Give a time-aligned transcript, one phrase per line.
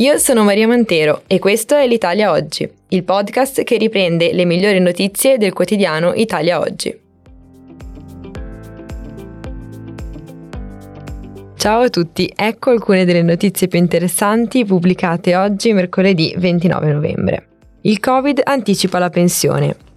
[0.00, 4.80] Io sono Maria Mantero e questo è l'Italia Oggi, il podcast che riprende le migliori
[4.80, 6.98] notizie del quotidiano Italia Oggi.
[11.54, 17.48] Ciao a tutti, ecco alcune delle notizie più interessanti pubblicate oggi mercoledì 29 novembre.
[17.82, 19.89] Il Covid anticipa la pensione.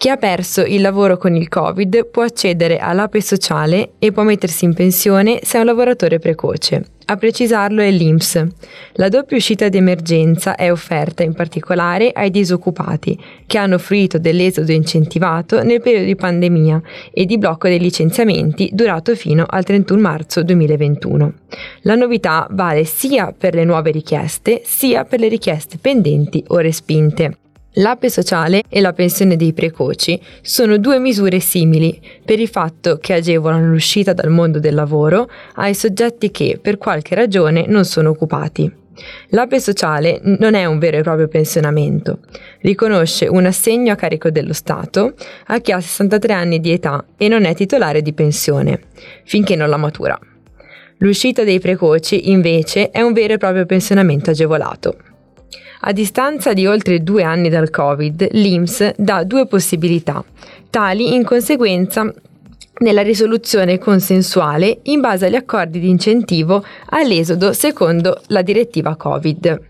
[0.00, 4.64] Chi ha perso il lavoro con il Covid può accedere all'APE sociale e può mettersi
[4.64, 6.82] in pensione se è un lavoratore precoce.
[7.04, 8.46] A precisarlo è l'INPS.
[8.92, 15.62] La doppia uscita d'emergenza è offerta in particolare ai disoccupati che hanno fruito dell'esodo incentivato
[15.62, 16.80] nel periodo di pandemia
[17.12, 21.32] e di blocco dei licenziamenti durato fino al 31 marzo 2021.
[21.82, 27.34] La novità vale sia per le nuove richieste sia per le richieste pendenti o respinte.
[27.74, 33.12] L'APE sociale e la pensione dei precoci sono due misure simili per il fatto che
[33.12, 38.78] agevolano l'uscita dal mondo del lavoro ai soggetti che per qualche ragione non sono occupati.
[39.28, 42.18] L'APE sociale non è un vero e proprio pensionamento,
[42.62, 45.14] riconosce un assegno a carico dello Stato
[45.46, 48.80] a chi ha 63 anni di età e non è titolare di pensione,
[49.24, 50.18] finché non la matura.
[50.98, 54.96] L'uscita dei precoci, invece, è un vero e proprio pensionamento agevolato.
[55.82, 60.22] A distanza di oltre due anni dal Covid, l'IMS dà due possibilità,
[60.68, 62.12] tali in conseguenza
[62.76, 69.60] della risoluzione consensuale in base agli accordi di incentivo all'esodo secondo la direttiva Covid.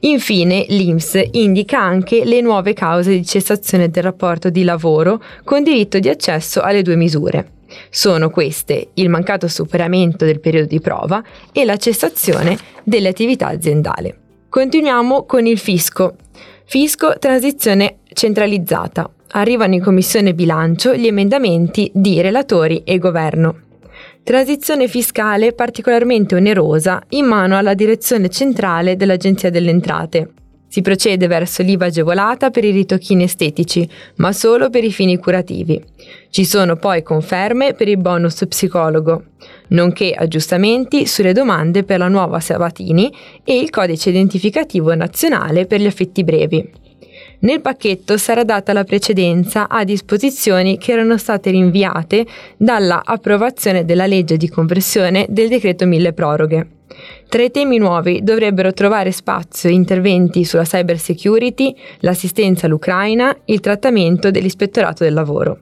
[0.00, 6.00] Infine, l'IMS indica anche le nuove cause di cessazione del rapporto di lavoro con diritto
[6.00, 7.52] di accesso alle due misure.
[7.90, 14.22] Sono queste il mancato superamento del periodo di prova e la cessazione delle attività aziendali.
[14.54, 16.14] Continuiamo con il fisco.
[16.64, 19.10] Fisco transizione centralizzata.
[19.32, 23.62] Arrivano in commissione bilancio gli emendamenti di relatori e governo.
[24.22, 30.30] Transizione fiscale particolarmente onerosa in mano alla direzione centrale dell'Agenzia delle Entrate.
[30.74, 35.80] Si procede verso l'IVA agevolata per i ritocchini estetici, ma solo per i fini curativi.
[36.30, 39.22] Ci sono poi conferme per il bonus psicologo,
[39.68, 43.08] nonché aggiustamenti sulle domande per la nuova Sabatini
[43.44, 46.68] e il codice identificativo nazionale per gli affitti brevi.
[47.38, 52.26] Nel pacchetto sarà data la precedenza a disposizioni che erano state rinviate
[52.56, 56.73] dalla approvazione della legge di conversione del decreto mille proroghe.
[57.28, 64.30] Tra i temi nuovi dovrebbero trovare spazio interventi sulla cyber security, l'assistenza all'Ucraina, il trattamento
[64.30, 65.58] dell'ispettorato del lavoro.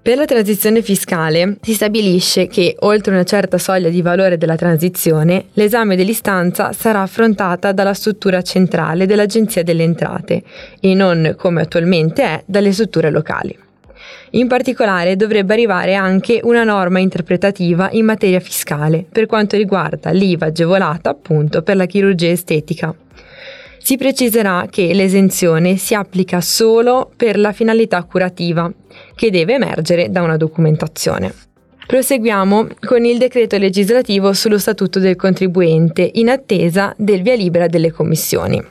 [0.00, 5.46] Per la transizione fiscale si stabilisce che, oltre una certa soglia di valore della transizione,
[5.54, 10.42] l'esame dell'istanza sarà affrontata dalla struttura centrale dell'Agenzia delle Entrate
[10.80, 13.66] e non, come attualmente è, dalle strutture locali.
[14.30, 20.46] In particolare dovrebbe arrivare anche una norma interpretativa in materia fiscale per quanto riguarda l'IVA
[20.46, 22.94] agevolata appunto per la chirurgia estetica.
[23.78, 28.70] Si preciserà che l'esenzione si applica solo per la finalità curativa,
[29.14, 31.32] che deve emergere da una documentazione.
[31.86, 37.90] Proseguiamo con il decreto legislativo sullo statuto del contribuente in attesa del via libera delle
[37.90, 38.62] commissioni.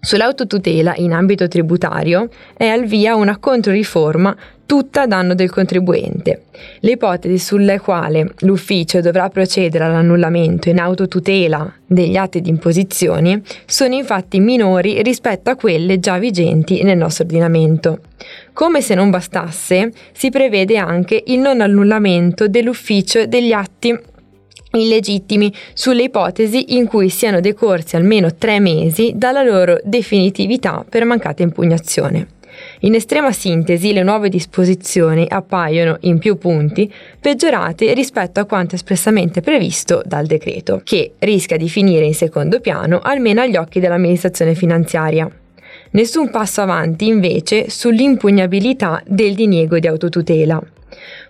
[0.00, 4.36] Sull'autotutela in ambito tributario è al via una controriforma
[4.66, 6.42] tutta a danno del contribuente.
[6.80, 13.94] Le ipotesi sulle quali l'ufficio dovrà procedere all'annullamento in autotutela degli atti di imposizioni sono
[13.94, 18.00] infatti minori rispetto a quelle già vigenti nel nostro ordinamento.
[18.52, 23.96] Come se non bastasse, si prevede anche il non annullamento dell'ufficio degli atti
[24.80, 31.42] illegittimi sulle ipotesi in cui siano decorsi almeno tre mesi dalla loro definitività per mancata
[31.42, 32.28] impugnazione.
[32.80, 39.40] In estrema sintesi, le nuove disposizioni appaiono in più punti peggiorate rispetto a quanto espressamente
[39.40, 45.30] previsto dal decreto, che rischia di finire in secondo piano almeno agli occhi dell'amministrazione finanziaria.
[45.90, 50.62] Nessun passo avanti invece sull'impugnabilità del diniego di autotutela.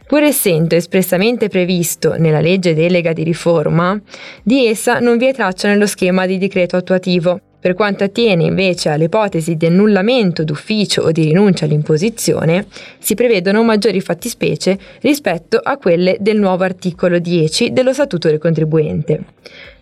[0.06, 4.01] Pur essendo espressamente previsto nella legge delega di riforma,
[4.41, 8.91] di essa non vi è traccia nello schema di decreto attuativo, per quanto attiene invece
[8.91, 12.66] alle ipotesi di annullamento d'ufficio o di rinuncia all'imposizione,
[13.01, 19.25] si prevedono maggiori fattispecie rispetto a quelle del nuovo articolo 10 dello Statuto del contribuente.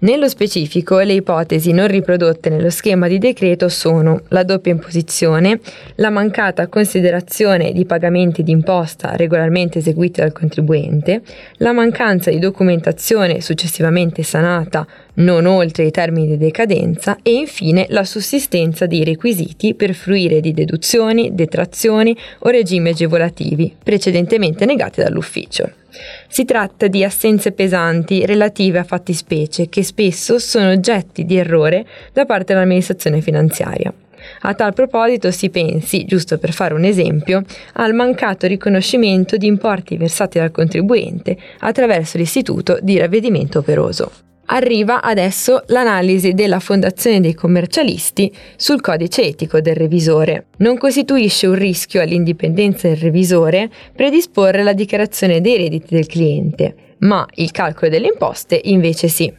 [0.04, 5.60] Nello specifico, le ipotesi non riprodotte nello schema di decreto sono la doppia imposizione,
[5.94, 11.22] la mancata considerazione di pagamenti d'imposta regolarmente eseguiti dal contribuente,
[11.56, 18.04] la mancanza di documentazione successivamente sanata non oltre i termini di decadenza e infine la
[18.04, 25.82] sussistenza dei requisiti per fruire di deduzioni, detrazioni o regimi agevolativi precedentemente negati dall'ufficio.
[26.29, 32.25] Si tratta di assenze pesanti relative a fattispecie che spesso sono oggetti di errore da
[32.25, 33.93] parte dell'amministrazione finanziaria.
[34.41, 37.43] A tal proposito si pensi, giusto per fare un esempio,
[37.75, 44.11] al mancato riconoscimento di importi versati dal contribuente attraverso l'istituto di ravvedimento operoso.
[44.46, 50.46] Arriva adesso l'analisi della Fondazione dei commercialisti sul codice etico del revisore.
[50.58, 57.26] Non costituisce un rischio all'indipendenza del revisore predisporre la dichiarazione dei redditi del cliente, ma
[57.37, 59.32] il calcolo delle imposte invece sì.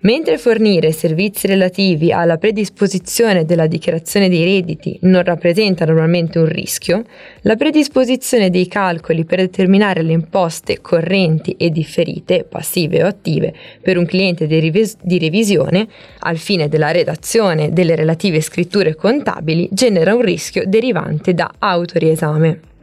[0.00, 7.04] Mentre fornire servizi relativi alla predisposizione della dichiarazione dei redditi non rappresenta normalmente un rischio,
[7.42, 13.98] la predisposizione dei calcoli per determinare le imposte correnti e differite, passive o attive, per
[13.98, 15.88] un cliente di, revis- di revisione,
[16.20, 22.74] al fine della redazione delle relative scritture contabili, genera un rischio derivante da autoriesame.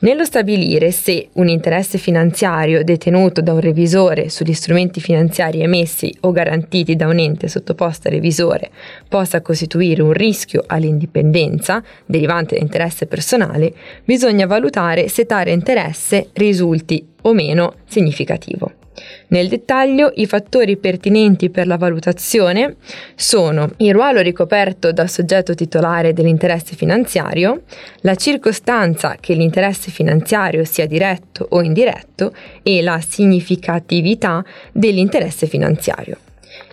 [0.00, 6.32] Nello stabilire se un interesse finanziario detenuto da un revisore sugli strumenti finanziari emessi o
[6.32, 8.70] garantiti da un ente sottoposto a revisore
[9.08, 13.72] possa costituire un rischio all'indipendenza derivante da interesse personale,
[14.04, 18.81] bisogna valutare se tale interesse risulti o meno significativo.
[19.28, 22.76] Nel dettaglio, i fattori pertinenti per la valutazione
[23.14, 27.62] sono il ruolo ricoperto dal soggetto titolare dell'interesse finanziario,
[28.00, 36.18] la circostanza che l'interesse finanziario sia diretto o indiretto e la significatività dell'interesse finanziario.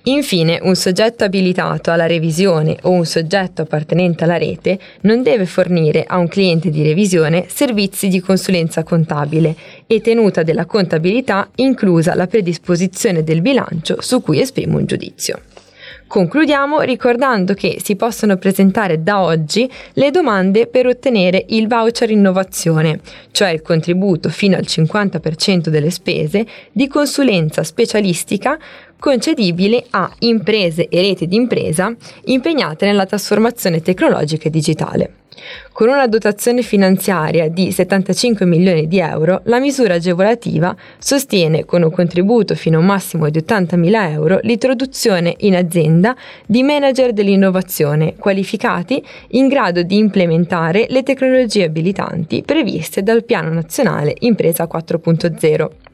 [0.04, 6.04] Infine, un soggetto abilitato alla revisione o un soggetto appartenente alla rete non deve fornire
[6.08, 9.56] a un cliente di revisione servizi di consulenza contabile
[9.88, 15.42] e tenuta della contabilità inclusa la predisposizione del bilancio su cui esprime un giudizio.
[16.10, 23.00] Concludiamo ricordando che si possono presentare da oggi le domande per ottenere il voucher innovazione,
[23.30, 28.58] cioè il contributo fino al 50% delle spese di consulenza specialistica
[29.00, 35.14] concedibile a imprese e reti di impresa impegnate nella trasformazione tecnologica e digitale.
[35.72, 41.92] Con una dotazione finanziaria di 75 milioni di euro, la misura agevolativa sostiene con un
[41.92, 46.16] contributo fino a un massimo di 80 mila euro l'introduzione in azienda
[46.46, 54.16] di manager dell'innovazione qualificati in grado di implementare le tecnologie abilitanti previste dal Piano Nazionale
[54.20, 55.89] Impresa 4.0.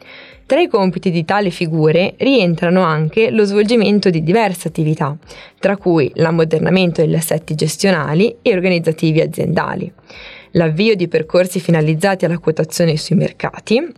[0.47, 5.17] Tra i compiti di tali figure rientrano anche lo svolgimento di diverse attività,
[5.57, 9.91] tra cui l'ammodernamento degli assetti gestionali e organizzativi aziendali,
[10.51, 13.91] l'avvio di percorsi finalizzati alla quotazione sui mercati,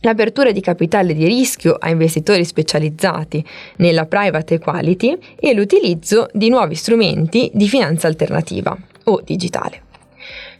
[0.00, 3.42] l'apertura di capitale di rischio a investitori specializzati
[3.76, 9.87] nella private equality e l'utilizzo di nuovi strumenti di finanza alternativa o digitale.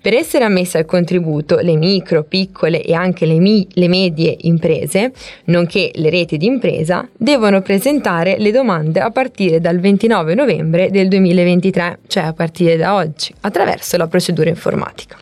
[0.01, 5.13] Per essere ammesse al contributo le micro, piccole e anche le, mi- le medie imprese,
[5.45, 11.09] nonché le reti di impresa, devono presentare le domande a partire dal 29 novembre del
[11.09, 15.17] 2023, cioè a partire da oggi, attraverso la procedura informatica.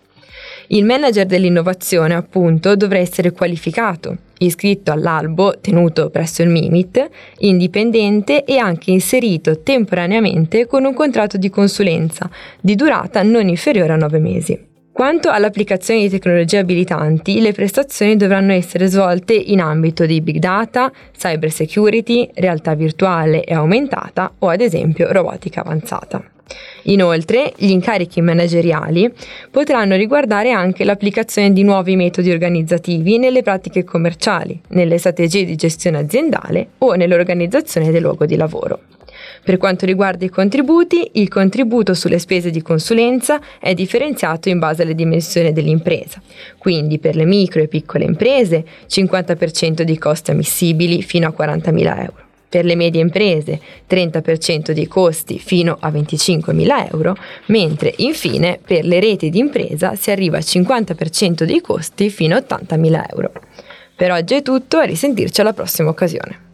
[0.68, 7.08] Il manager dell'innovazione, appunto, dovrà essere qualificato, iscritto all'albo tenuto presso il MIMIT,
[7.38, 12.28] indipendente e anche inserito temporaneamente con un contratto di consulenza
[12.60, 14.74] di durata non inferiore a 9 mesi.
[14.96, 20.90] Quanto all'applicazione di tecnologie abilitanti, le prestazioni dovranno essere svolte in ambito di big data,
[21.14, 26.24] cyber security, realtà virtuale e aumentata o ad esempio robotica avanzata.
[26.84, 29.12] Inoltre, gli incarichi manageriali
[29.50, 35.98] potranno riguardare anche l'applicazione di nuovi metodi organizzativi nelle pratiche commerciali, nelle strategie di gestione
[35.98, 38.80] aziendale o nell'organizzazione del luogo di lavoro.
[39.42, 44.82] Per quanto riguarda i contributi, il contributo sulle spese di consulenza è differenziato in base
[44.82, 46.20] alle dimensioni dell'impresa.
[46.58, 52.24] Quindi per le micro e piccole imprese 50% di costi ammissibili fino a 40.000 euro.
[52.48, 57.16] Per le medie imprese 30% dei costi fino a 25.000 euro,
[57.46, 62.44] mentre infine per le reti di impresa si arriva al 50% dei costi fino a
[62.48, 63.32] 80.000 euro.
[63.96, 66.45] Per oggi è tutto a risentirci alla prossima occasione.